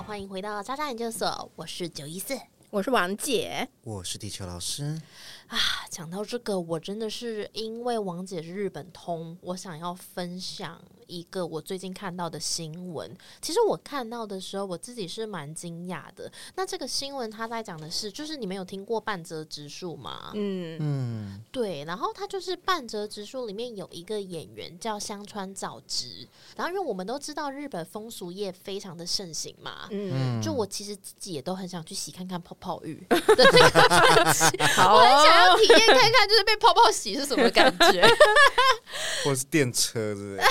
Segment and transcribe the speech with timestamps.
[0.00, 2.34] 好，欢迎回到渣渣研究所，我是九一四。
[2.70, 4.98] 我是王姐，我是地球老师。
[5.46, 5.58] 啊，
[5.90, 10.80] 讲到这个，我真的是因为王姐是日本通，我想要分享
[11.10, 13.10] 一个我最近看到的新闻。
[13.42, 16.30] 其实我看到的时候，我自己是蛮惊讶的。
[16.54, 20.30] 那这个新闻他在讲的是，就是你们有听过半泽直树吗？
[20.34, 38.06] 嗯，嗯，对，然后他就是半泽直树里面有一个演员叫香川照之，然后因为我们都知道日本风俗业非常的盛行嘛，嗯，就我其实自己也都很想去洗看看泡泡浴的这个传奇，好我很想哦要体验看看，就是被泡泡洗是什么感觉。
[39.24, 40.48] 或是电车之类的。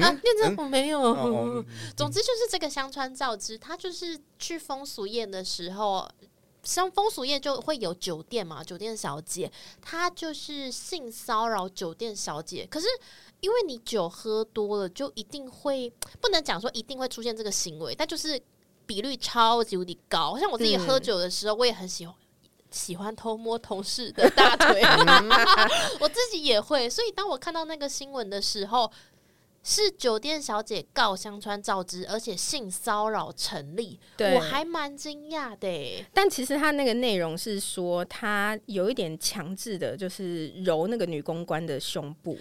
[0.00, 1.64] 啊，练这我没有。
[1.96, 6.08] 总之就是这个香川照之，他就是去风俗宴的时候。
[6.62, 12.66] 像风俗业就会有酒店嘛，酒店小姐，她就是性骚扰酒店小姐。
[12.70, 12.86] 可是
[13.40, 18.40] 因为你酒喝多了，就一定会不能讲说一定会出现这个行为，但就是
[18.86, 20.38] 比率超级无敌高。
[20.38, 22.14] 像我自己喝酒的时候，我也很喜欢。
[22.74, 24.82] 喜欢偷摸同事的大腿，
[26.00, 26.90] 我自己也会。
[26.90, 28.90] 所以当我看到那个新闻的时候，
[29.62, 36.04] 是酒店小姐告香川照之，而且性骚扰成立，对我还蛮惊讶的耶。
[36.12, 42.36] 但其实他那个内容是说，他有一点强制的，就是揉那个女公关的胸部，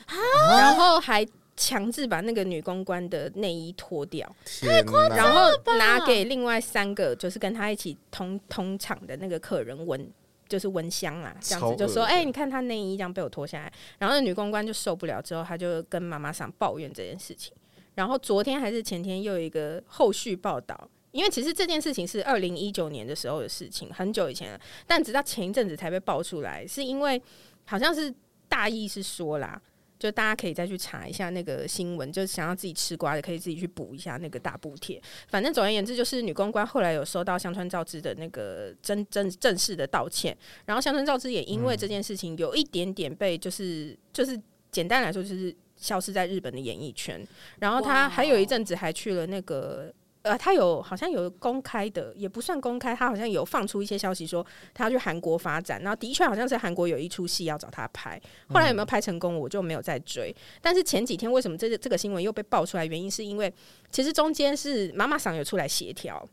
[0.49, 1.25] 然后还
[1.55, 5.07] 强制把那个女公关的内衣脱掉，天哪！
[5.09, 10.11] 然后拿给另外三个就是跟他一起同同场的那个客人闻。
[10.45, 17.51] 就是闻香啊，这样子就说，的哎、你看她内衣这样被我脱下来，然后那女公关就受不了，之后她就跟妈妈桑抱怨这件事情。
[17.95, 27.19] 然后昨天还是前天又有一个后续报道，因为其实这件事情是二零一九年的时候的事情，很久以前了，但直到前一阵子才被爆出来，是因为
[27.65, 28.13] 好像是
[28.47, 29.59] 大意是说啦，
[30.03, 35.01] 就大家可以再去查一下那个新闻，就是想要自己吃瓜的，可以自己去补一下那个大补贴。
[35.29, 44.37] 反正总而言之，就是女公关后来有收到香川照之的那个真正正式的道歉，然后香川照之也因为这件事情有一点点被就是就是
[44.71, 47.25] 简单来说就是消失在日本的演艺圈，
[47.59, 49.93] 然后他还有一阵子还去了那个。
[50.23, 60.33] 呃，他有好像有公开的，也不算公开，他好像有放出一些消息说他要去韩国发展，然后的确好像是韩国有一出戏要找他拍，后来有没有拍成功，我就没有再追。
[60.61, 62.85] 但是前几天为什么这个这个新闻又被爆出来？
[62.85, 63.53] 原因是因为
[63.91, 66.27] 其实中间是妈妈桑有出来协调。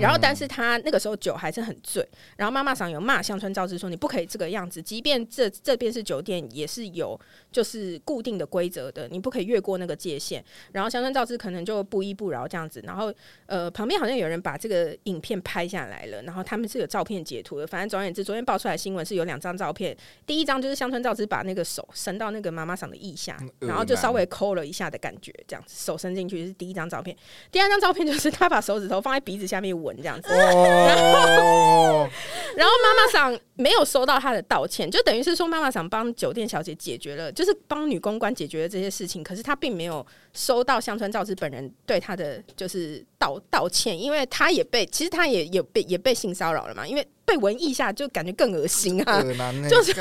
[0.00, 7.18] 然后，但是他那个时候酒还是很醉，然后妈妈桑有骂香川照之说：“你不可以这个样子，即便这这边是酒店，也是有
[7.50, 13.12] 就是固定的规则的，你不可以越过那个界限。”然后香川照之可能就不依不饶这样子，然后
[13.46, 17.66] 呃，旁边好像有人把这个影片拍下来了，然后他们是有照片截图的。
[17.66, 27.16] 反正总而言之，昨天爆出来新闻是有两张照片，第一张就是香川照之把那个手伸到那个妈妈桑的腋下，嗯然后就稍微抠了一下的感觉，这样子手伸进去是第一张照片。
[27.50, 32.08] 第二张照片就是他把手指头放在鼻子下面闻这样子，哦，
[32.56, 49.22] 然后妈妈桑没有收到他的道歉，就等于是说妈妈桑帮酒店小姐解决了，就是帮女公关解决了这些事情，可是她并没有收到香川照之本人对她的就是道道歉，因为他也被其实他也也被也被性骚扰了嘛，因为被闻一下就感觉更恶心啊。
[49.68, 49.92] 就是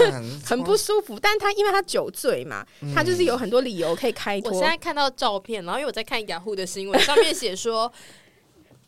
[0.46, 2.66] 很不舒服，但他因为他酒醉嘛，
[2.96, 4.52] 他就是有很多理由可以开脱。
[4.52, 7.92] 我现在看到照片，然后因为我在看雅虎的新闻，上面写说。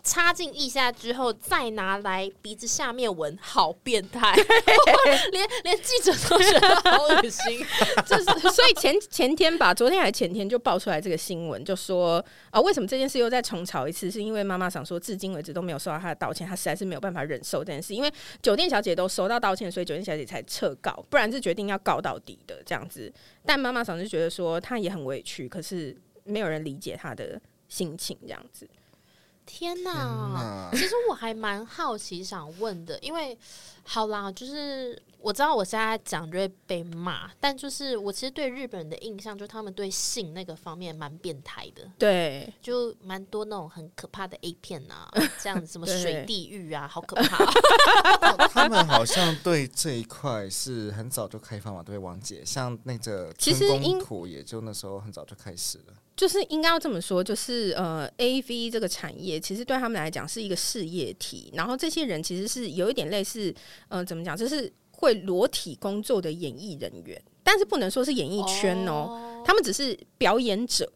[0.01, 4.33] 插进腋下之后，再拿来鼻子下面闻，好变态！
[5.31, 7.59] 连连记者都觉得好恶心。
[8.07, 14.09] 就是，所以前前天吧，昨天还前天就爆出来这个新闻，就说啊、为什么这件事又再重炒一次？
[14.09, 17.93] 是因为妈妈想说，至今为止都没有收到她的道歉，她实在是没有办法忍受这件事。
[17.93, 18.11] 因为
[18.41, 23.11] 酒店小姐都收到道歉，所以酒店小姐才撤告，不然是决定要告到底的这样子。
[23.45, 28.67] 但妈妈桑就觉得说，她也很委屈，可是没有人理解她的心情，这样子。
[29.51, 29.91] 天哪！
[29.91, 33.35] 哪其实我还蛮好奇，想问的，因为
[33.83, 45.09] 好啦，就是我知道我现在讲就会被骂，但就是我其实对日本人的印象，就是他们对性那个方面蛮变态的，对，就蛮多那种很可怕的 A 片啊，
[45.41, 47.43] 这样子什么水地狱啊，好可怕。
[48.53, 55.93] 他们好像对这一块是很早就开放嘛，对王姐，像那个其实春因宫图也就那时候很早就开始了。
[56.19, 63.55] 就是应该要这么说，就是呃，A V 这个产业其实对他们来讲是一个事业体，然后这些人其实是有一点类似，
[63.87, 70.91] 呃，怎么讲，就是会裸体工作的演艺人员，但是不能说是演艺圈哦，他们只是表演者，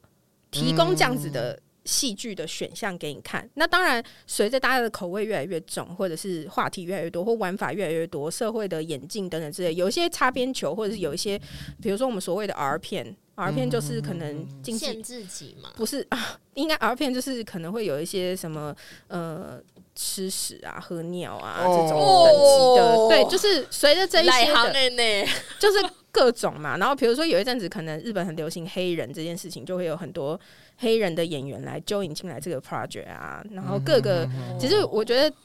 [0.51, 3.49] 提供这样子的戏剧的选项给你看。
[3.55, 11.39] 那当然，随着大家的口味越来越重，或者是话题越来越多，或玩法越来越多，社会的演进等等之类，有一些擦边球，或者是有一些，
[11.81, 18.75] 比如说我们所谓的 R 片，R 片就是可能经济限制级嘛，不是 啊，应该 R 片就是可能会有一些什么
[19.07, 19.59] 呃
[19.95, 23.07] 吃屎啊、喝尿啊、哦这种等级的，哦。
[23.09, 25.79] 对，就是随着这一些的，的呢，就是
[26.23, 26.77] 各种嘛。
[26.77, 30.39] 然后比如说有一阵子可能日本很流行黑人这件事情，就会有很多
[30.77, 34.27] 黑人的演员来揪引进来这个 project 啊，然后各个
[34.59, 35.35] 其实我觉得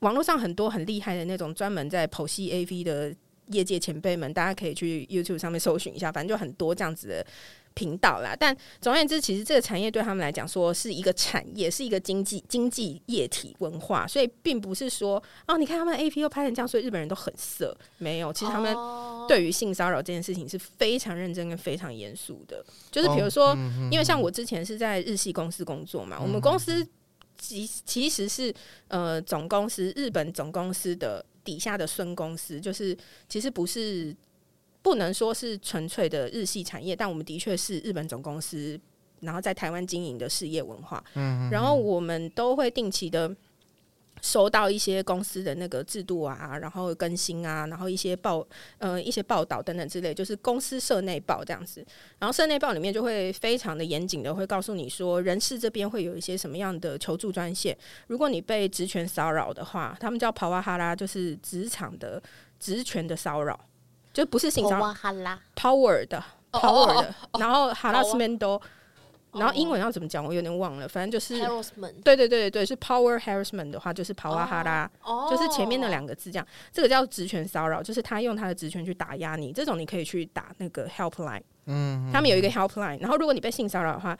[0.00, 3.14] 网络上很多很厉害的那种专门在剖析 AV 的
[3.46, 7.26] 业界前辈们，大家可以去 YouTube 上面搜寻一下，反正就很多这样子的
[7.78, 8.34] 频道啦。
[8.36, 17.76] 但总而言之，其实这个产业对他们来讲说是一个产业，是一个经济经济液体文化，所以并不是说哦，你看他们 A P 又拍成这样，所以日本人都很色。
[17.98, 22.64] 没有，其实他们哦对于性骚扰这件事情是非常认真跟非常严肃的。
[22.90, 23.56] 就是比如说，
[23.92, 26.84] 因为像我之前是在日系公司工作嘛，我们公司
[27.38, 28.52] 其其实是
[28.88, 32.96] 呃总公司日本总公司的底下的孙公司，就是
[33.28, 34.14] 其实不是
[34.88, 38.80] 不能说是纯粹的日系产业，但我们的确是日本总公司，
[39.20, 41.04] 然后在台湾经营的事业文化。
[41.14, 43.36] 嗯然后我们都会定期的。
[44.20, 48.44] 收到一些公司的那个制度啊，然后更新啊，然后一些报
[48.78, 51.86] 呃一些报道等等之类，就是公司社内报这样子。
[52.18, 57.78] 然后社内报里面就会非常的严谨的会告诉你说，人事这边会有一些什么样的求助专线。
[58.08, 62.20] 如果你被职权骚扰的话，他们叫跑哇哈拉，就是职场的
[62.58, 63.67] 职权的骚扰，
[64.18, 64.92] 就不是性骚扰
[65.54, 66.18] ，，power 的
[66.50, 68.62] 哦 power 的哦，然后 harassment 都，哦
[69.34, 71.40] 然后英文要怎么讲我有点忘了，反正就是。
[71.40, 76.44] harassment，对对对对，是 power harassment 的话，就是跑哇哈拉，哦就是前面的两个字这样。
[76.72, 81.42] 这个叫职权骚扰，就是他用他的职权去打压你，这种你可以去打那个 helpline。
[81.66, 84.18] 嗯，他们有一个 helpline，然后如果你被性骚扰的话，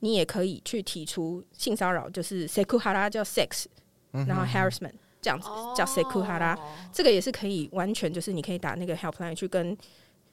[0.00, 3.64] 你也可以去提出性骚扰，就是 sekuhara 叫 sex，
[4.12, 6.60] 然后 harassment 这样子叫 sekuhara，哦
[6.92, 9.76] 这个也是可以完全就是你可以打那个 helpline 去跟。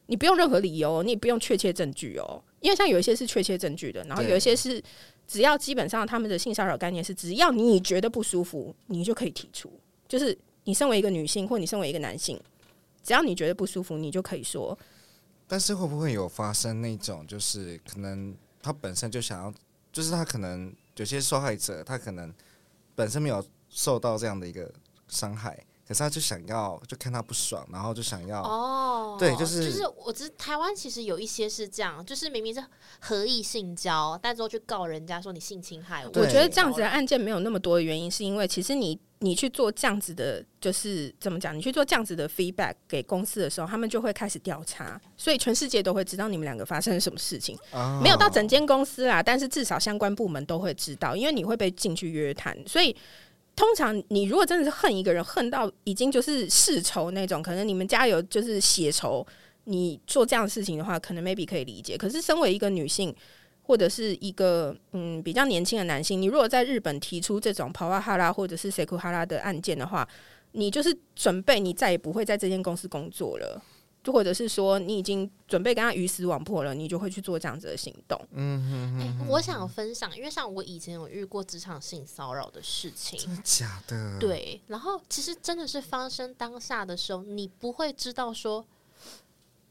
[0.07, 4.79] 你不用任何理由，你也不用确切证据哦，因为像有一些是确切证据的，然后有一些是
[5.25, 9.67] 只要基本上他们的性骚扰概念是，只要你觉得不舒服，你就可以提出。
[10.07, 12.39] 就是你身为一个女性，或你身为一个男性，
[13.01, 14.77] 只要你觉得不舒服，你就可以说。
[15.47, 19.51] 但是会不会有发生那种，就是可能他本身就想要，
[19.91, 22.31] 就是他可能有些受害者，他可能
[22.93, 23.43] 本身没有
[23.75, 24.71] 受到这样的一个
[25.09, 25.53] 伤害，
[25.85, 32.63] 可是他就想要，就看他不爽，然后就想要，哦，对就是就是我知台湾其实有一些是这样，就是明明是
[33.01, 36.21] 合意性交，但之后去告人家说你性侵害我。
[36.21, 41.53] 我觉得这样子的案件没有那么多的原因，是因为其实你你去做这样子的，就是怎么讲？
[41.53, 47.59] 你去做这样子的 feedback 给公司的时候，他们就会开始调查，所以全世界都会知道你们两个发生了什么事情。
[47.71, 52.95] 啊没有到整间公司啦，但是至少相关部门都会知道，因为你会被进去约谈，所以。
[53.55, 59.25] 通常你如果真的是恨一个人，恨到已经就是世仇那种，可能你们家有就是血仇，
[59.63, 61.97] 你做这样的事情的话，可能 maybe 可以理解。
[61.97, 63.15] 可是身为一个女性，
[63.61, 70.07] 或者是一个嗯比较年轻的男性，你如果在日本提出这种跑哇哈拉或者是 seku 哈拉的案件的话，
[70.51, 73.61] 你就是准备你再也不会在这间公司工作了，
[74.13, 78.19] 或者是说你已经准备跟他鱼死网破了，你就会去做这样子的行动。
[78.35, 88.65] 哎我想分享，因为像我以前有遇过职场性骚扰的事情，真的假的？，对，然后其实真的是发生当下的时候，你不会知道说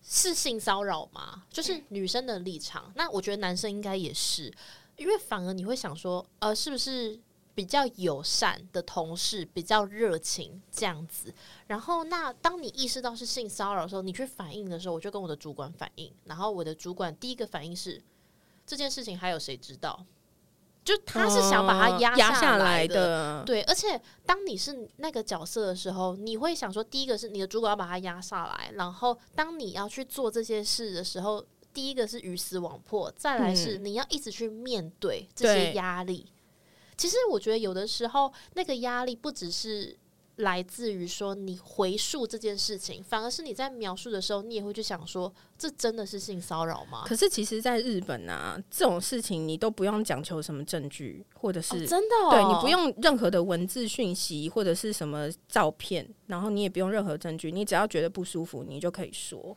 [0.03, 1.45] 是性骚扰吗？
[1.51, 4.53] 就是女生的立场，那我觉得男生应该也是，
[4.97, 7.19] 因为反而你会想说，呃，是不是
[7.55, 11.33] 比较友善的同事，比较热情这样子？
[11.67, 18.03] 然后那当你意识到是性骚扰的时候，你去反应的时候，我就跟我的主管反映，然后我的主管第一个反应是
[18.67, 20.05] 这件事情还有谁知道？
[20.85, 31.43] 就他是想把它压下来的，对，而且当你是那个角色的时候，你会想说，第一个是你的主管要把它压下来，然后当你要去做这些事的时候，
[31.73, 36.31] 第一个是鱼死网破，再来是你要一直去面对这些压力。
[36.97, 39.97] 其实我觉得有的时候那个压力不只是
[40.37, 47.05] 来自于说你回溯这件事情，反而是你在描述的时候，你也会去想说，这真的是性骚扰吗？
[47.07, 59.57] 可是其实，在日本啊，这种事情你都不用讲求什么证据，或者是、哦、真的、哦，对你不用任何的文字讯息或者是什么照片，然后你也不用任何证据，你只要觉得不舒服，你就可以说。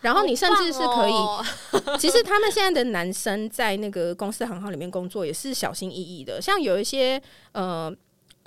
[0.00, 1.44] 然后你甚至是可以，哦
[1.98, 7.20] 其实他们现在的男生在那个公司行号里面工作也是小心翼翼的，像有一些
[7.50, 7.92] 呃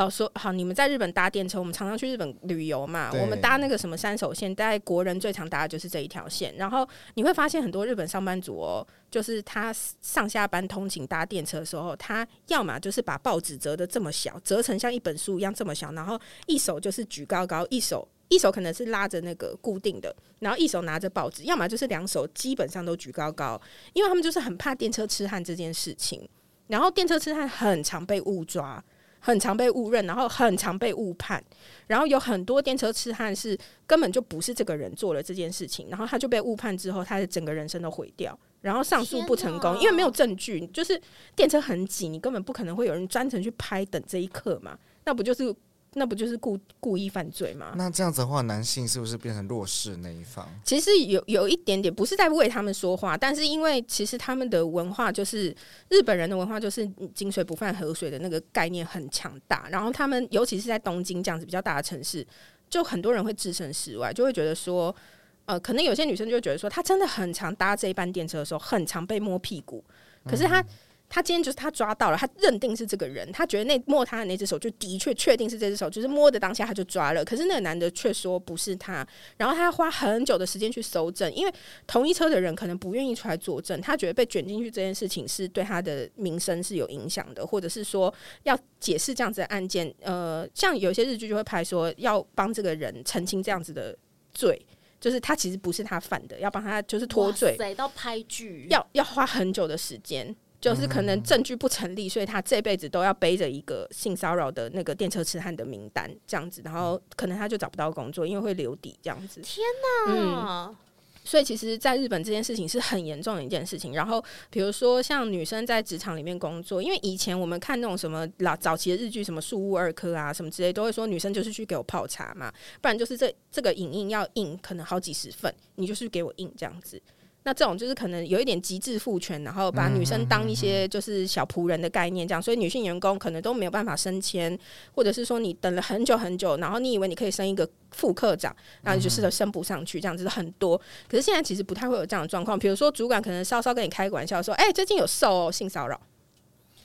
[0.02, 6.56] 哦，说好，你们在日本搭电车，我们常常去日本旅游嘛，我们搭那个什么山手线，大概国人最常搭的就是这一条线。
[6.58, 23.62] 然后你会发现很多日本上班族哦，就是他上下班通勤搭电车的时候，他要么就是把报纸折的这么小，折成像一本书一样这么小，然后一手就是举高高，一手一手可能是拉着那个固定的，然后一手拿着报纸，要么就是两手基本上都举高高，
[23.94, 26.28] 因为他们就是很怕电车痴汉这件事情。
[26.68, 28.82] 然后电车痴汉很常被误抓，
[29.24, 31.42] 很常被误认，然后很常被误判，
[31.88, 41.00] 然后有很多电车痴汉是根本就不是这个人做了这件事情，然后他就被误判之后，他的整个人生都毁掉，然后上诉不成功，因为没有证据，就是
[41.36, 45.56] 电车很挤，你根本不可能会有人专程去拍等这一刻嘛，那不就是
[45.96, 47.74] 那不就是故故意犯罪吗？
[47.76, 50.48] 那这样子的话，男性是不是变成弱势那一方？
[50.64, 55.54] 其实有有一点点不是在为他们说话，但是因为其实他们的文化就是
[55.90, 59.68] 日本人的文化，就是井水不犯河水的那个概念很强大。
[59.70, 62.26] 然后他们尤其是在东京这样子比较大的城市，
[62.70, 64.96] 就很多人会置身事外，就会觉得说，
[65.44, 69.84] 呃，可能有些女生就会觉得说，她真的很常搭这一班电车的时候，很常被摸屁股，
[70.24, 70.64] 可是她。
[71.12, 77.24] 她今天就是他抓到了，他认定是这个人，他觉得那摸他的那只手就的确确定是这只手，就是摸的当下他就抓了。
[77.26, 81.54] 可是那个男的却说不是他，然后他要花很久的时间去搜证，因为
[81.86, 88.14] 同一车的人可能不愿意出来作证，他觉得被卷进去这件事情是对他的名声是有影响的，或者是说
[88.44, 89.94] 要解释这样子的案件。
[90.00, 93.94] 呃，像有些日剧就会拍说要帮这个人澄清这样子的
[94.34, 94.66] 罪，
[94.98, 100.34] 就是他其实不是他犯的，要帮他就是脱罪哇，塞到拍剧，要要花很久的时间。
[100.62, 109.42] 就是可能证据不成立，所以他这辈子都要背着一个性骚扰的那个电车痴汉的名单，这样子，然后可能他就找不到工作，因为会留底这样子。
[109.42, 109.66] 天
[110.06, 110.14] 哪！
[110.14, 110.76] 嗯，
[111.24, 113.94] 所以其实，在日本这件事情是很严重的一件事情。
[113.94, 127.02] 然后，比如说像女生在职场里面工作，因为以前我们看那种什么老早期的日剧，什么树屋二科啊什么之类，都会说女生就是去给我泡茶嘛，不然就是这这个影印要印可能好几十份，你就是给我印这样子。
[127.44, 134.58] 那这种就是可能有一点极致父权，然后把女生当一些就是小仆人的概念，这样，所以女性员工可能都没有办法升迁，
[134.94, 140.80] 或者是说你等了很久很久，然后你以为你可以升一个副科长，然后你就是升不上去，这样子很多。
[141.08, 146.00] 可是现在其实不太会有这样的状况，比如说主管可能稍稍跟你开个玩笑说：“哎、最近有受、哦、性骚扰。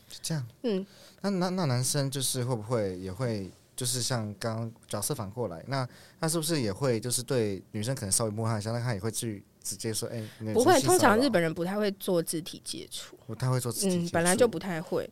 [0.08, 0.46] 是这样。
[0.62, 0.86] 嗯，
[1.20, 5.86] 那那那男生就是会不会也会就是像刚刚角色反过来，那
[6.18, 13.16] 他是不是也会就是对女生可能稍微摸他一下，那他也会去直接说，哎、女不会，通常日本人不太会做肢体接触。
[13.26, 15.08] 不太会做肢体接嗯，，本来就不太会。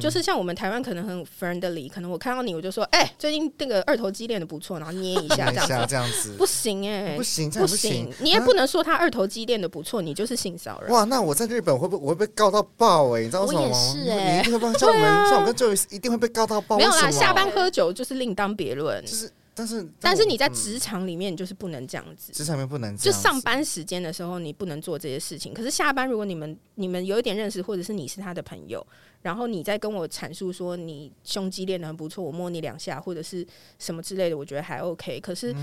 [0.00, 5.86] 就是像我们台湾可能很 friendly，可能我看到你我就说，哎、最近那个二头肌练的不错，然后捏一下 这样子。
[5.88, 10.92] 这样子不行哎、不行，这不行，你也啊不能说他二头肌练的不错，你就是性骚扰。
[10.92, 13.78] 哇，那我在日本会不会我会被告到爆哎、你知道为什么吗？
[13.78, 16.76] 我也是哎一定会被像我们、像我跟 Joey 一定会被告到爆。
[16.76, 19.00] 没有啦，下班喝酒就是另当别论。
[19.04, 22.32] 就是，但是但是你在嗯职场里面，你就是不能这样子。
[22.32, 25.54] 职场里面不能这就上班时间的时候，你不能做这些事情。
[25.54, 28.84] 可是下班，如果你们你们有一点认识，或者是你是他的朋友，
[29.22, 33.46] 然后你再跟我阐述说你胸肌练得很不错，我摸你两下，或者是
[33.78, 35.20] 什么之类的，我觉得还 OK。
[35.20, 35.54] 可是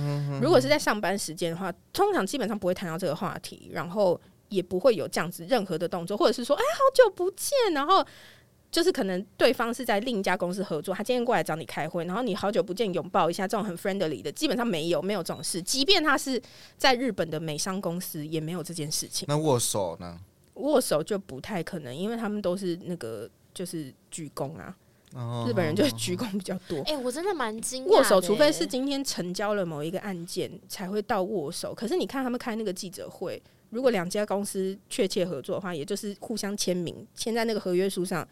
[0.41, 4.17] 如果是在上班时间的话，通常基本上不会谈到这个话题，然后
[4.47, 8.05] 也不会有这样子任何的动作，或者是说，哎，好久不见，然后。
[8.71, 15.61] 就是可能对方是在另一家公司合作，他今天过来找你开会，然后你好久不见拥抱一下，这种很 friendly 的，基本上没有没有这种事。
[15.61, 16.41] 即便他是
[16.77, 19.25] 在日本的美商公司，也没有这件事情。
[19.27, 20.19] 那握手呢？
[20.55, 24.75] 握手就不太可能，因为他们都是那个就是鞠躬啊，
[25.13, 26.81] 哦日本人就是鞠躬比较多。
[26.83, 31.73] 哎、我真的蛮惊讶握手，除非欸是今天成交了某一个案件才会到握手。
[31.73, 38.27] 可是你看他们开那个记者会，如果两家公司确切合作的话，也就是互相签名，签在那个合约书上，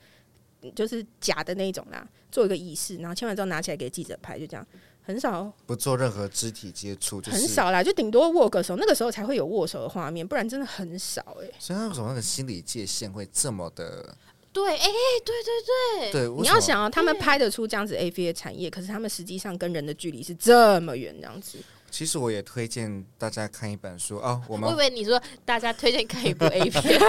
[0.75, 4.65] 就是假的那一种啦，做一个仪式，然后签完之后拿起来给记者拍，就这样，
[5.01, 7.47] 很少不做任何肢体接触，就是很。
[7.47, 14.15] 少啦，就顶多握个手，那个时候才会有握手的画面，不然真的很少哎、所以他为什么那个心理界限会这么的？
[14.51, 14.87] 对，哎、
[15.23, 21.59] 对对对，对，你要想啊，他们拍得出这样子 A V 的产业，可是他们实际上跟人的距离是这么远，这样子。
[21.91, 26.99] 其实我也推荐大家看一本书哦，我我以们为你说大家推荐看一部 A 片，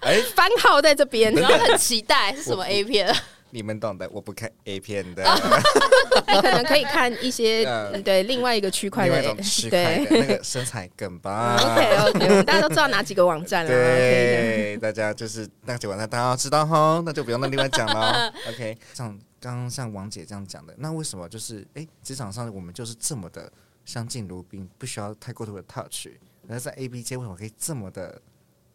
[0.00, 3.14] 哎番号在这边，然后很期待是什么 A 片？
[3.50, 5.22] 你们懂的，我不看 A 片的，
[6.26, 7.64] 你可能可以看一些
[8.04, 9.34] 对另外一个区块的的
[9.70, 10.04] 对。
[10.10, 11.54] 那个身材更棒。
[11.56, 13.70] OK OK，我们大家都知道哪几个网站了。
[13.70, 18.34] 对，大家就是那几晚上大家要知道哈，那就不用那另外讲了。
[18.48, 23.52] OK，像刚刚像王姐这样讲的，那为什么就是哎，职场上我们就是这么的
[23.84, 26.08] 相敬如宾，不需要太过度的 touch，
[26.48, 28.22] 而在 A B 界为什么可以这么的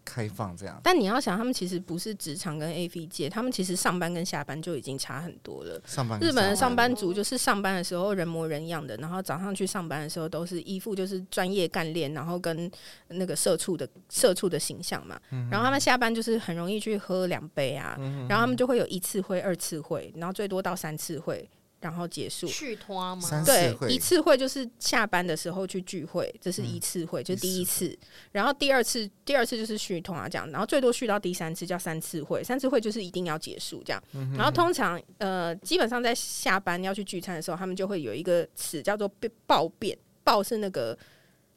[0.09, 0.81] 开放这样。
[0.83, 5.79] 但你要想，他们其实不是职场跟 A V 界，他们其实上班跟下班就已经差很多了。
[5.85, 12.71] 上班日本的上班班族就是上班的时候人模人样的，然后早上去上班的时候都是一副就是专业干练，然后跟
[13.09, 15.19] 那个社畜的社畜的形象嘛。
[15.51, 17.95] 然后他们下班就是很容易去喝两杯啊，
[18.29, 21.49] 然后他们就会有一次会、二次会，然后最多到三次会，
[21.81, 22.47] 然后结束。
[22.47, 23.21] 续拖吗？
[23.21, 27.97] 三对一次会就是下班的时候去聚会，这是一次会，就是第一次。
[28.31, 34.03] 然后第二次，第二次就是续拖啊这样，然后最多续到第三次叫三次会，三次会就是一定要结束这样。
[34.35, 40.97] 然后通常呃，基本上在下班要去聚餐的时候，他们就会有一个词叫做被暴变，暴是那个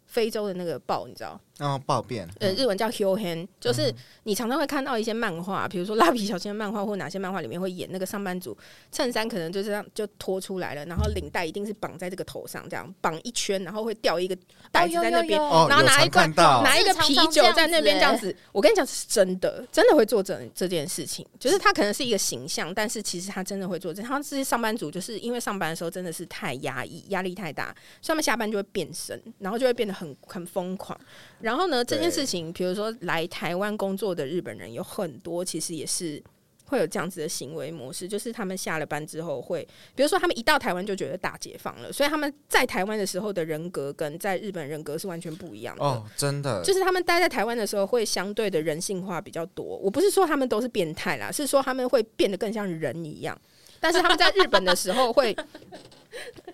[0.07, 1.41] 非洲的那个暴，你知道？
[1.63, 8.57] 然后暴变，呃，日文叫 hyohen，就是你常常会看到一些漫画，比如说蜡笔小新的漫画或哪些漫画里面会演那个上班族
[8.91, 14.37] 衬衫可能就这样就脱出来了，然后领带一定是绑在这个头上，这样绑一圈，然后会掉一个
[14.73, 15.41] 袋子在那边。
[15.41, 21.25] 哦，然后拿一罐拿一个啤酒在那边这样是子，我跟你讲是真的，真的会做这这件事情。
[21.39, 24.03] 就是他可能是一个形象，但是其实他真的会做这。
[24.03, 27.67] 他这些上班族就是因为上班的时候真的是太压抑，压力太大，
[28.01, 30.99] 所以他们下班就会变身，然后就会变得很很疯狂。
[31.43, 36.23] 然后呢，这件事情，比如说来台湾工作的日本人有很多，其实也是
[36.67, 45.85] 会有这样子的行为模式，就是他们下了班之后会，比如说他们一到台湾就觉得大解放了，所以他们在台湾的时候的人格跟在日本人格是完全不一样的。
[45.85, 49.65] 哦，真的，就是他们待在台湾的时候，会相对的人性化比较多。
[49.65, 53.39] 我不是说他们都是变态啦，是说他们会变得更像人一样。
[53.81, 55.37] 但是他们在日本的时候会，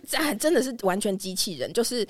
[0.07, 2.07] 这 真的是完全机器人，就是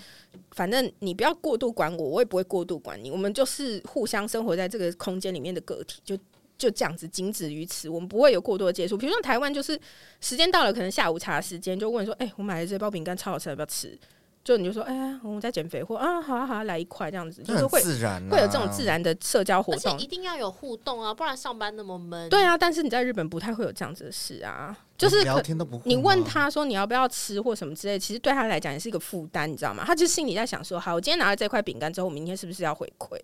[0.52, 6.17] 反正你不要过度管我，我也不会过度管你，我们就是互相生活在这个空间里面的个体，就
[6.57, 8.97] 就这样子，仅止于此，我们不会有过多的接触。
[8.97, 9.78] 比如说台湾，就是
[10.21, 13.99] 时间到了，可能下午茶时间，就问说：“哎、我买了这包饼干超好吃，要不要吃？”
[14.45, 20.07] 就你就说：“哎呀，我们在减肥，或啊，好啊好啊，来一块这样子。”就是会自然、啊，会有这种自然的社交活动而且一。
[20.09, 22.28] 定要有互动啊，不然上班那么闷。
[22.31, 25.83] 对啊，但是你在日本不太会有这样子的事啊，就是聊天都不会。
[25.87, 29.85] 你问他说你要不要吃或什么之类，其实对他来讲也是一个负担，你知道吗？
[29.87, 33.17] 他就心里在想说，好，我今天拿了这块饼干之后，我明天是不是要回馈？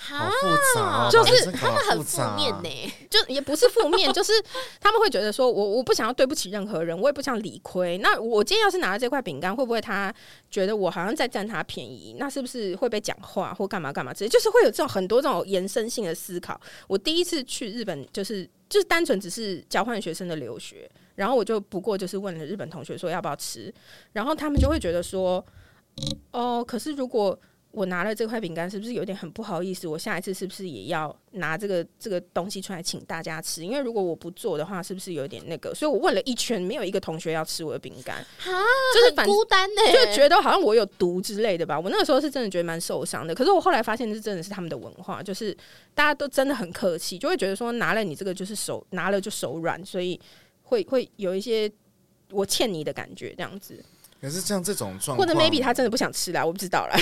[0.00, 2.68] 好，复杂哦，就是他们很负面呢。
[3.10, 4.32] 就也不是负面，就是
[4.80, 7.98] 他们会觉得说我我不想要对不起任何人，我也不想理亏。
[7.98, 10.14] 那我今天要是拿了这块饼干，会不会他
[10.50, 12.14] 觉得我好像在占他便宜？
[12.16, 14.28] 那是不是会被讲话或干嘛干嘛之类？
[14.28, 16.58] 就是会有这种很多这种延伸性的思考。
[16.86, 23.74] 我第一次去日本，就是就是单纯只是交换学生的留学，然后我就不过就是问了日本同学说要不要吃，
[24.12, 25.44] 然后他们就会觉得说，
[26.30, 27.36] 哦，可是如果
[27.78, 29.86] 我拿了这块饼干，是不是有点很不好意思？
[29.86, 33.64] 我下一次是不是也要拿这个这个东西出来请大家吃？
[33.64, 35.72] 因为如果我不做的话，是不是有点那个？
[35.74, 38.50] 所以我问了一圈，没有一个同学要吃我的饼干，哈，
[38.92, 41.78] 就是反很孤单呢，就觉得好像我有毒之类的吧。
[41.78, 43.32] 我那个时候是真的觉得蛮受伤的。
[43.32, 45.56] 可是我后来发现，这真的是他们的文化，就是
[45.94, 50.20] 大家都真的很客气，就会觉得说拿了你这个就是手拿了就手软，所以
[50.62, 51.70] 会会有一些
[52.32, 53.80] 我欠你的感觉这样子。
[54.20, 56.98] 可是像这种状况，或者 maybe 他真的不想吃啦，我不知道啦。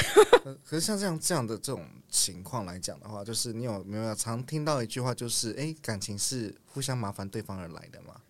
[0.64, 8.20] 可是像这样这样的这种情况来讲的话，就是你有没有常听到一句话，就是哎、诶感情是互相麻烦对方而来的嘛，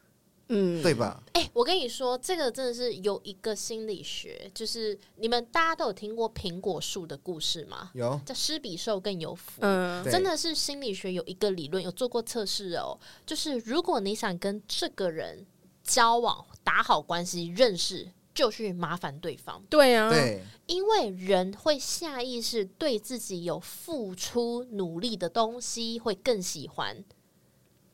[0.49, 1.21] 嗯，对吧？
[1.33, 7.91] 哎、我跟你说，这个真的是有一个心理学，就是你们大家都有听过苹果树的故事吗？
[7.93, 9.61] 有，叫施比受更有福。
[9.63, 12.97] 嗯真的是心理学有一个理论，有做过测试哦。
[13.27, 15.45] 就是如果你想跟这个人
[15.83, 27.03] 交往、打好关系、认识，就去麻烦对方，对啊，对，因为人会下意识对自己有付出努力的东西会更喜欢。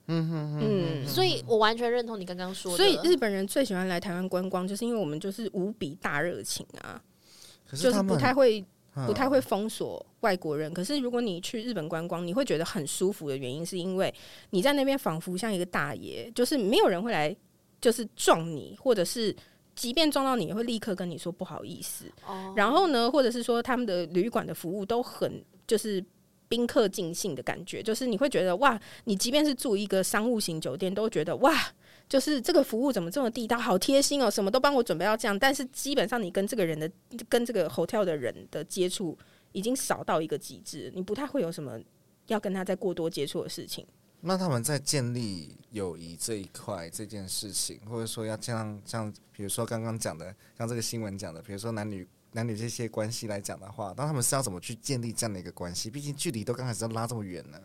[0.07, 1.09] 嗯哼。
[1.09, 2.76] 所以我完全认同你刚刚说的。
[2.76, 7.00] 所以日本人最喜欢来台湾观光，就是因为我们就是无比大热情啊，
[7.70, 8.64] 就是不太会
[8.96, 10.74] 嗯不太会封锁外国人。
[10.74, 14.12] 可是如果你去日本观光，你会觉得很舒服的原因，是因为
[14.50, 17.35] 你在那边仿佛像一个大爷，就是没有人会来
[17.81, 19.35] 就是撞你，或者是
[19.74, 22.06] 即便撞到你，也会立刻跟你说不好意思。
[22.26, 26.04] 哦然后呢，或者是说他们的旅馆的服务都很就是
[26.48, 31.54] 宾客尽兴的感觉，就是你会觉得哇，你即便是住一个商务型酒店，都觉得哇。
[32.08, 35.38] 就是这个服务怎么这么地道，好贴心哦，什么都帮我准备到这样。
[35.38, 36.90] 但是基本上你跟这个人的、
[37.26, 39.16] 跟这个 hotel 的人的接触
[39.52, 41.80] 已经少到一个极致，你不太会有什么
[42.26, 43.87] 要跟他再过多接触的事情。
[44.24, 55.90] 那他们在建立友谊这一块这件事情，或者说要像像比如说刚刚讲的，像这个新闻讲的，比如说男女男女这些关系来讲的话，那他们是要怎么去建立这样的一个关系？
[55.90, 57.61] 毕竟距离都刚开始要拉这么远呢。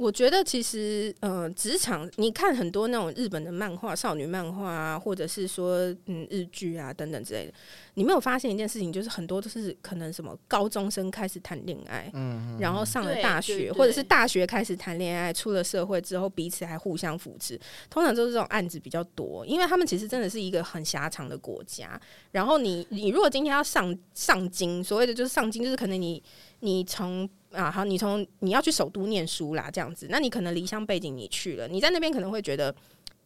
[0.00, 7.52] 我觉得其实，呃，职场你看很多那种日本的漫画、少女漫画啊，或者是说嗯日剧啊等等之类的，
[7.96, 17.60] 你没有发现一件事情，就是很多都是可能什么高中生开始谈恋爱，嗯，然后上了大学，或者是大学开始谈恋爱，出了社会之后彼此还互相扶持，
[17.90, 22.00] 通常都是这种案子比较多，因为他们其实真的是一个很狭长的国家。
[22.30, 26.22] 然后你你如果今天要上上京，所谓的就是上京，就是可能你
[26.60, 32.74] 你从啊好，你从你要去首都念书啦，这样子，那你可能离乡背景你去了，你在那边可能会觉得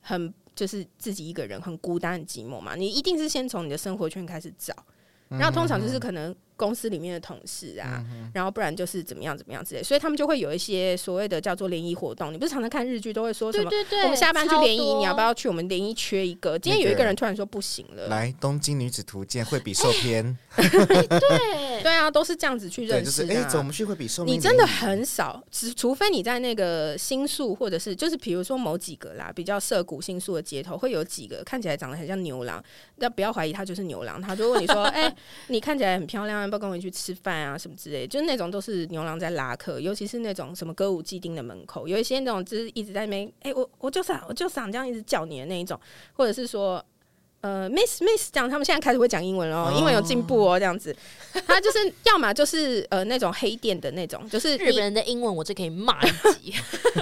[0.01, 4.75] 很就是自己一个人很孤单很寂寞嘛，你一定是先从你的生活圈开始找，
[5.29, 12.33] 然后通常就是可能公司里面的同事啊，然后不然就是怎么样怎么样之类，所以他们就会有一些所谓的叫做联谊活动。
[12.33, 13.71] 你不是常常看日剧都会说什么？
[13.71, 15.49] 对对对，我们下班去联谊，你要不要去？
[15.49, 16.59] 我们联谊缺一个。
[16.59, 24.35] 今天有一个人突然说不行了，来《东京女子图鉴》会比受篇，对对啊，都是这样子去，认识的啊、就是哎，走，我们去会比寿篇。
[24.35, 32.63] 你真的很少，只除非你在那个新宿，或者是就是比如说某几个啦，比较涩谷新宿的街头，会有几个看起来长得很像牛郎，
[32.97, 35.15] 那不要怀疑他就是牛郎，他就问你说：“哎、
[35.49, 37.59] 你看起来很漂亮，要不要跟我一起去吃饭啊？
[37.59, 45.79] 什么之类的。”就是那种都是牛郎在拉客，尤其是那种什么歌舞伎町的门口，有一些那种就是一直在那边，哎、我我就想我就想这样一直叫你的那一种，
[46.13, 46.85] 或者是说。
[47.41, 50.97] 呃，Miss Miss 这样，他们现在开始会讲英文了、哦，英文有进步哦，这样子。
[51.47, 56.55] 他就是要么就是呃那种黑店的那种，就是日本人的英文，我就可以骂一集。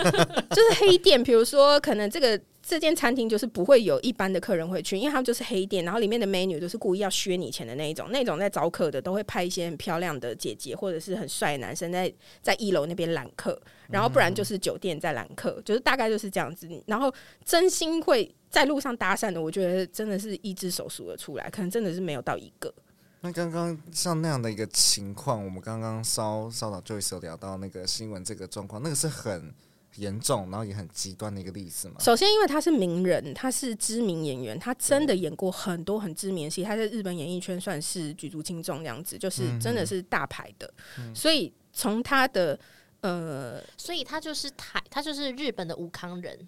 [0.51, 2.37] 就是黑店，比如说可能这个
[2.73, 16.67] 这间餐厅就是不会有一般的客人会去，因为他们就是黑店，然后里面的美女都是故意要削你钱的那一种，那种在招客的都会派一些很漂亮的姐姐或者是很帅的男生在在一楼那边揽客，然后不然就是酒店在揽客，就是大概就是这样子。
[16.87, 17.13] 然后
[17.45, 22.73] 真心会在路上搭讪的，我觉得真的是一只手数得出来，可能真的是没有到一个。
[23.21, 29.53] 那刚刚像那样的一个情况，我们刚刚稍稍早就有聊到那个新闻这个状况，那个是很
[29.97, 31.97] 严重，然后也很极端的一个例子嘛。
[32.01, 40.73] 首先，因为他是名人，他是知名演员，他真的演过很多很知名的戏，他在日本演艺圈算是举足轻重，这样子就是真的是大牌的。
[41.15, 42.59] 所以从他的
[43.01, 46.39] 呃所以他就是台，他就是日本的吴康人，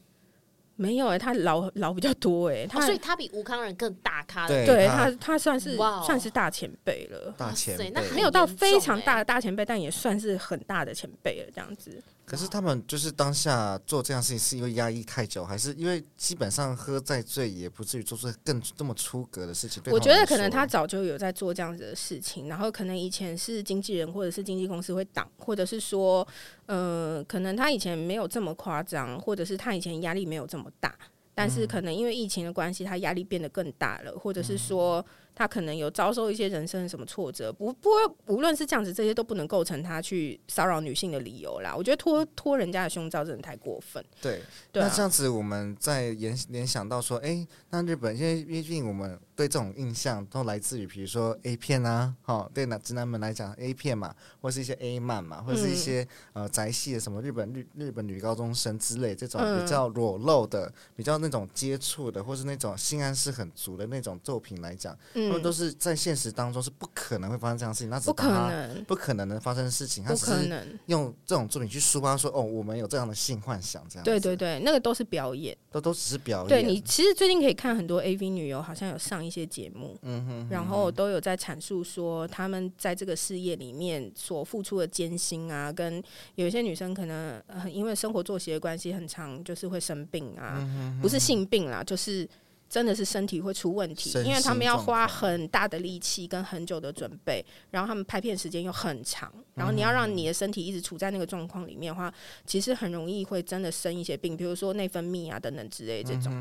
[0.76, 4.66] 没有哎、他老老比较多哎、他、哦所以他比吴康人更大咖的。
[4.66, 7.32] 对对他他他算是算是大前辈了。
[7.38, 11.50] 大前辈那很没有到非常大欸的大前辈，但也算是很大的前辈了。
[11.54, 19.82] 这样子，可是他们就是当下做这样事情，是因为压抑太久，还是因为基本上喝再醉也不至于做出更这么出格的事情？
[19.92, 26.26] 我觉得可能他早就有在做这样子的事情，然后可能以前是经纪人或者是经纪公司会挡，或者是说，
[26.66, 30.96] 呃，可能他以前没有这么夸张，或者是他以前压力没有这么大，
[31.34, 41.74] 但是可能因为疫情的关系，他压力变得更大了，或者是说他可能有遭受一些人生什么挫折，不不过无论是这样子，这些都不能构成他去骚扰女性的理由啦。
[41.76, 44.40] 我觉得拖拖人家的胸罩真的太过分，对。
[44.72, 64.96] 那这，样子，我们在联联想到说，哎、那日本因为毕竟我们对这种印象都来自于，比如说 A 片啊，哈，对男直男们来讲 A 片嘛，或是一些 A 漫嘛，或者是一些、呃宅系的什么日本日日本女高中生之类这种嗯比较裸露的、比较那种接触的，或是那种性暗示很足的那种作品来讲，
[65.28, 75.56] 他们嗯，都是在现实当中是不可能会发生这样的事情，那只是不可能，不可能能发生的事情，他不只是可能，用这种作品去抒发说，哦，我们有这样的性幻想，这样对对对，那个都是表演。
[75.70, 76.48] 都都只是表演。
[76.48, 86.00] 对你其实最近可以看很多 AV 女优，好像有上一些节目，嗯哼，然后都有在阐述说他们在这个事业里面所付出的艰辛啊，跟
[86.36, 92.28] 有一些女生可能呃因为生活作息的关系，很长就是会生病啊，嗯不是性病啦，就是。
[92.68, 102.12] 真的是身体会出问题，因为他们要花很大的力气跟很久的准备，然后他们拍片时间又很长，然后你要让你的身体一直处在那个状况里面的话，
[102.44, 106.32] 其实很容易会真的生一些病，比如说内分泌啊等等之类这种。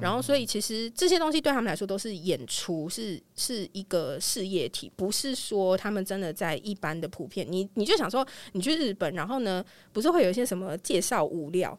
[0.00, 7.46] 然后，所以其实这些东西对他们来说都是演出，是是一个事业体，不是说他们真的在一般的普遍。
[7.48, 11.78] 你你就想说，你去日本，然后呢，不是会有一些什么介绍物料？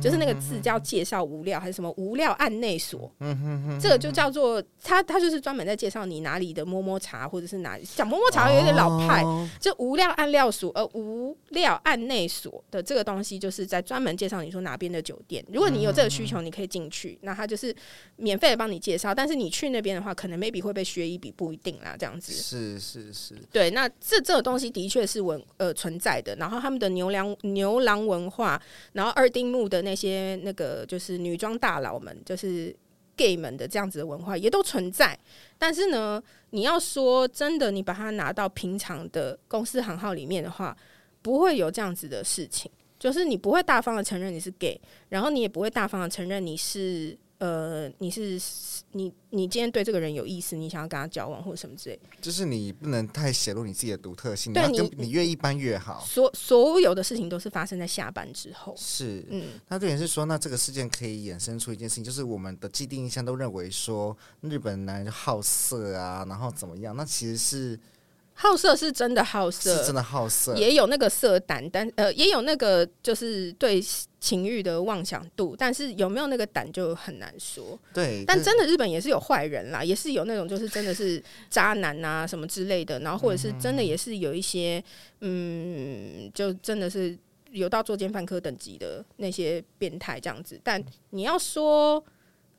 [0.00, 3.10] 就是那个字叫介绍无料，还是什么无料案内所？
[3.80, 15.44] 这个就叫做他他就是专门在介绍你哪里的摸摸茶，或者是哪里讲摸摸茶有点老派，哦就无料按料所，呃，无料案内所的这个东西，就是在专门介绍你说哪边的酒店。
[15.52, 17.74] 如果你有这个需求，你可以进去，那他就是
[18.16, 19.14] 免费的帮你介绍。
[19.14, 22.32] 但是你去那边的话，可能 maybe 会被削一笔，不一定啦，这样子。
[22.32, 26.34] 是是是，对，那这这个东西的确是文呃存在的。
[26.36, 28.60] 然后他们的牛郎牛郎文化，
[28.92, 32.74] 然后二丁目的那些那个就是女装大佬们，就是
[33.16, 35.18] gay 们的这样子的文化也都存在。
[35.58, 40.76] 但是呢，你要说真的，你把它拿到平常的公司行号里面的话，
[41.22, 42.70] 不会有这样子的事情。
[42.98, 48.40] 就是你不会大方的承认你是 gay，然后你也不会大方的承认你是呃你是
[48.92, 51.98] 你你今天对这个人有意思，你想要跟他交往或者什么之类。
[52.20, 56.04] 就是你不能太显露你自己的独特性，你对你要跟你越一般越好。
[56.04, 58.74] 所所有的事情都是发生在下班之后。
[58.76, 66.96] 是，嗯，那对也是说，那这个事件可以衍生出一件事情，就是我们的既定印象都认为说日本男人好色啊，然后怎么样？
[66.96, 67.78] 那其实是
[68.40, 73.82] 好色是真的好色，是真的好色，也有那个色胆，但呃，也有那个就是对
[74.20, 77.76] 情欲的妄想度，但是有没有那个胆就很难说。
[77.92, 78.22] 对。
[78.24, 81.20] 但真的日本也是有坏人啦，也是有那种就是真的是
[81.50, 84.80] 渣男啊什么之类的，然后或者是真的也是有一些
[85.20, 87.18] 嗯，就真的是
[87.50, 90.60] 有到作奸犯科等级的那些变态这样子。
[90.62, 92.00] 但你要说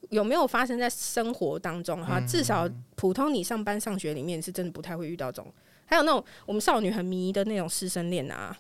[0.10, 5.50] 有没有发生在生活当中的话，至少普通你上班上学里面是真的不太会遇到这种。
[5.90, 8.56] 还有那种我们少女很迷的那种师生恋啊，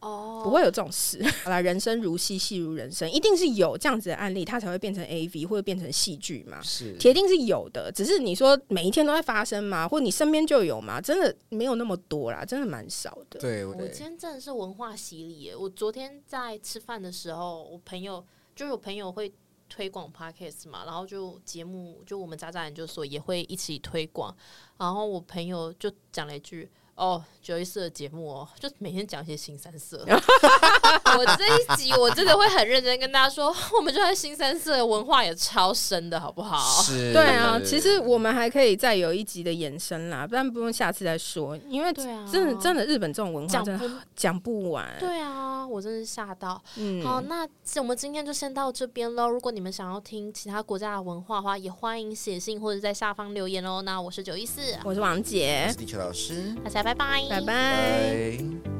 [0.00, 1.22] 哦，不会有这种事。
[1.44, 6.62] 好啦，人生如戏，戏如人生，一定是有这样子的案例，它才会变成 A V 或者变成戏剧嘛。
[6.62, 9.86] 是铁定是有的，只是你说每一天都在发生吗？
[9.86, 10.98] 或者你身边就有吗？
[10.98, 13.38] 真的没有那么多啦，真的蛮少的。
[13.38, 15.54] 对，对我今天真的是文化洗礼耶！
[15.54, 18.24] 我昨天在吃饭的时候，我朋友
[18.56, 19.30] 就有朋友会
[19.72, 24.36] 推广 podcast 嘛，然后就节目就我们渣渣研究所也会一起推广，
[24.76, 26.70] 然后我朋友就讲了一句。
[26.94, 30.04] 哦，九一四的节目哦，就每天讲一些新三色。
[30.06, 36.82] 我这一集我真的会很认真跟大家说， 我们就在新三色的文化也超深的，好不好？
[36.82, 44.88] 是，对啊，其实我们还可以再有一集的延伸啦，不然不用下次再说，因为对啊，真的真的日本这种文化讲真的不讲不完。
[44.98, 46.62] 对啊，我真是吓到。
[46.76, 49.28] 嗯，好，那我们今天就先到这边喽。
[49.28, 53.82] 如果你们想要听其他国家的文化的话，也欢迎写信或者在下方留言哦。
[53.82, 56.94] 那我是九一四，我是王我姐是，地球老师，大家拜拜，
[57.28, 57.46] 拜拜。
[57.46, 58.71] 拜。